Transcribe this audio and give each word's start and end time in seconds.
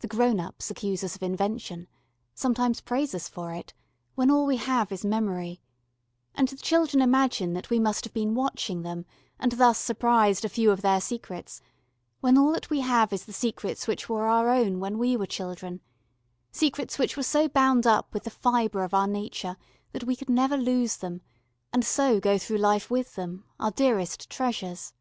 The 0.00 0.08
grown 0.08 0.40
ups 0.40 0.72
accuse 0.72 1.04
us 1.04 1.14
of 1.14 1.22
invention, 1.22 1.86
sometimes 2.34 2.80
praise 2.80 3.14
us 3.14 3.28
for 3.28 3.52
it, 3.54 3.74
when 4.16 4.28
all 4.28 4.44
we 4.44 4.56
have 4.56 4.90
is 4.90 5.04
memory; 5.04 5.60
and 6.34 6.48
the 6.48 6.56
children 6.56 7.00
imagine 7.00 7.52
that 7.52 7.70
we 7.70 7.78
must 7.78 8.02
have 8.02 8.12
been 8.12 8.34
watching 8.34 8.82
them, 8.82 9.06
and 9.38 9.52
thus 9.52 9.78
surprised 9.78 10.44
a 10.44 10.48
few 10.48 10.72
of 10.72 10.82
their 10.82 11.00
secrets, 11.00 11.60
when 12.20 12.36
all 12.36 12.50
that 12.54 12.70
we 12.70 12.80
have 12.80 13.12
is 13.12 13.24
the 13.24 13.32
secrets 13.32 13.86
which 13.86 14.08
were 14.08 14.26
our 14.26 14.50
own 14.50 14.80
when 14.80 14.98
we 14.98 15.16
were 15.16 15.26
children 15.28 15.80
secrets 16.50 16.98
which 16.98 17.16
were 17.16 17.22
so 17.22 17.46
bound 17.48 17.86
up 17.86 18.12
with 18.12 18.24
the 18.24 18.30
fibre 18.30 18.82
of 18.82 18.94
our 18.94 19.06
nature 19.06 19.56
that 19.92 20.02
we 20.02 20.16
could 20.16 20.28
never 20.28 20.56
lose 20.56 20.96
them, 20.96 21.20
and 21.72 21.84
so 21.86 22.18
go 22.18 22.36
through 22.36 22.58
life 22.58 22.90
with 22.90 23.14
them, 23.14 23.44
our 23.60 23.70
dearest 23.70 24.28
treasures. 24.28 24.92